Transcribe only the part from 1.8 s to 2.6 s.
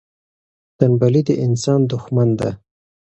دښمن ده.